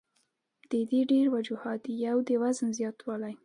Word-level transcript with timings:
د 0.71 0.73
دې 0.89 1.01
ډېر 1.11 1.25
وجوهات 1.35 1.79
دي 1.85 1.93
يو 2.07 2.17
د 2.27 2.29
وزن 2.41 2.69
زياتوالے، 2.77 3.31